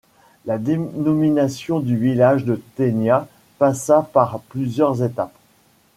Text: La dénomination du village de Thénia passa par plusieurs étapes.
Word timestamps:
La 0.45 0.57
dénomination 0.57 1.79
du 1.79 1.95
village 1.95 2.43
de 2.43 2.59
Thénia 2.75 3.27
passa 3.59 4.01
par 4.13 4.39
plusieurs 4.49 5.03
étapes. 5.03 5.35